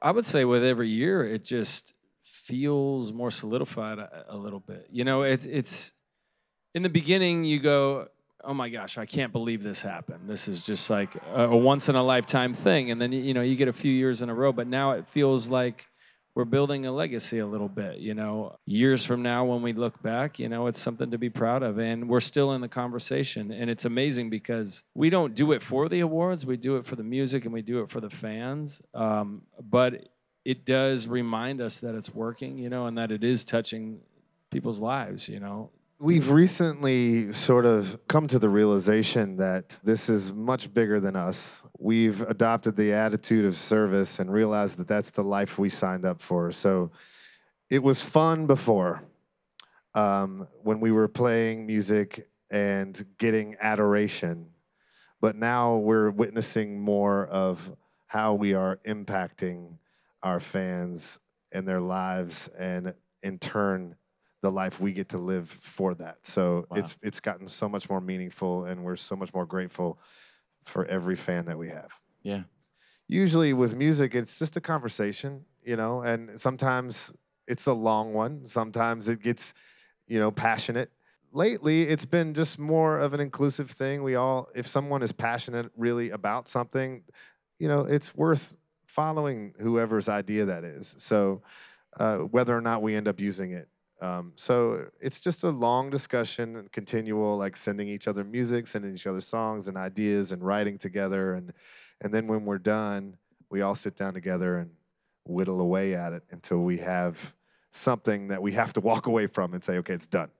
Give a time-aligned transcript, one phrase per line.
[0.00, 4.88] I would say with every year, it just feels more solidified a, a little bit.
[4.90, 5.92] You know, it's it's
[6.74, 8.08] in the beginning you go,
[8.44, 10.28] oh my gosh, I can't believe this happened.
[10.28, 13.42] This is just like a, a once in a lifetime thing, and then you know
[13.42, 15.86] you get a few years in a row, but now it feels like
[16.34, 17.98] we're building a legacy a little bit.
[17.98, 21.30] You know, years from now when we look back, you know, it's something to be
[21.30, 25.52] proud of, and we're still in the conversation, and it's amazing because we don't do
[25.52, 28.00] it for the awards, we do it for the music, and we do it for
[28.00, 30.08] the fans, um, but
[30.44, 34.00] it does remind us that it's working, you know, and that it is touching
[34.50, 35.70] people's lives, you know.
[36.00, 41.64] We've recently sort of come to the realization that this is much bigger than us.
[41.76, 46.22] We've adopted the attitude of service and realized that that's the life we signed up
[46.22, 46.52] for.
[46.52, 46.92] So
[47.68, 49.02] it was fun before
[49.92, 54.50] um, when we were playing music and getting adoration.
[55.20, 57.74] But now we're witnessing more of
[58.06, 59.78] how we are impacting
[60.22, 61.18] our fans
[61.50, 63.96] and their lives and in turn
[64.40, 66.26] the life we get to live for that.
[66.26, 66.78] So Wow.
[66.78, 69.98] it's it's gotten so much more meaningful and we're so much more grateful
[70.64, 71.90] for every fan that we have.
[72.22, 72.44] Yeah.
[73.08, 77.12] Usually with music it's just a conversation, you know, and sometimes
[77.46, 79.54] it's a long one, sometimes it gets,
[80.06, 80.90] you know, passionate.
[81.32, 84.02] Lately it's been just more of an inclusive thing.
[84.02, 87.02] We all if someone is passionate really about something,
[87.58, 90.94] you know, it's worth following whoever's idea that is.
[90.98, 91.42] So
[91.98, 93.68] uh, whether or not we end up using it.
[94.00, 98.94] Um, so it's just a long discussion and continual, like sending each other music, sending
[98.94, 101.34] each other songs and ideas, and writing together.
[101.34, 101.52] And
[102.00, 103.16] and then when we're done,
[103.50, 104.70] we all sit down together and
[105.24, 107.34] whittle away at it until we have
[107.70, 110.30] something that we have to walk away from and say, okay, it's done.